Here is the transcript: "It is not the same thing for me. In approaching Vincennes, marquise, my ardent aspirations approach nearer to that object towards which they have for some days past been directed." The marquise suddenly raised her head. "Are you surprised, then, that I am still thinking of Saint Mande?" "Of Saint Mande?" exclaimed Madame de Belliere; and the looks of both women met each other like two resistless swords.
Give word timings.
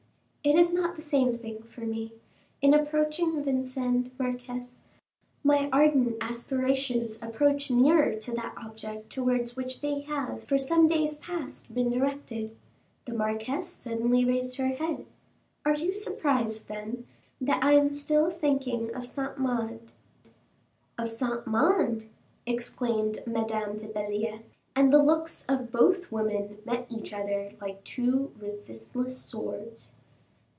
"It 0.43 0.55
is 0.55 0.73
not 0.73 0.95
the 0.95 1.03
same 1.03 1.37
thing 1.37 1.61
for 1.61 1.81
me. 1.81 2.13
In 2.63 2.73
approaching 2.73 3.43
Vincennes, 3.43 4.09
marquise, 4.17 4.81
my 5.43 5.69
ardent 5.71 6.15
aspirations 6.19 7.21
approach 7.21 7.69
nearer 7.69 8.15
to 8.15 8.31
that 8.31 8.55
object 8.57 9.11
towards 9.11 9.55
which 9.55 9.81
they 9.81 9.99
have 9.99 10.43
for 10.43 10.57
some 10.57 10.87
days 10.87 11.15
past 11.17 11.75
been 11.75 11.91
directed." 11.91 12.57
The 13.05 13.13
marquise 13.13 13.67
suddenly 13.67 14.25
raised 14.25 14.55
her 14.55 14.69
head. 14.69 15.05
"Are 15.63 15.75
you 15.75 15.93
surprised, 15.93 16.67
then, 16.67 17.05
that 17.39 17.63
I 17.63 17.73
am 17.73 17.91
still 17.91 18.31
thinking 18.31 18.91
of 18.95 19.05
Saint 19.05 19.37
Mande?" 19.37 19.91
"Of 20.97 21.11
Saint 21.11 21.45
Mande?" 21.45 22.07
exclaimed 22.47 23.19
Madame 23.27 23.77
de 23.77 23.85
Belliere; 23.85 24.39
and 24.75 24.91
the 24.91 25.03
looks 25.03 25.45
of 25.47 25.71
both 25.71 26.11
women 26.11 26.57
met 26.65 26.87
each 26.91 27.13
other 27.13 27.51
like 27.61 27.83
two 27.83 28.31
resistless 28.39 29.19
swords. 29.19 29.93